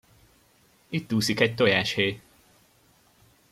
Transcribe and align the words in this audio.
Itt 0.89 1.13
úszik 1.13 1.39
egy 1.39 1.55
tojáshéj! 1.55 2.21